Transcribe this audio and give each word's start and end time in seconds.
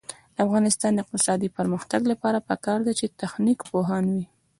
د 0.35 0.37
افغانستان 0.47 0.91
د 0.93 0.99
اقتصادي 1.03 1.49
پرمختګ 1.57 2.01
لپاره 2.11 2.45
پکار 2.49 2.79
ده 2.87 2.93
چې 2.99 3.13
تخنیک 3.21 3.59
پوهان 3.71 4.05
وي. 4.13 4.25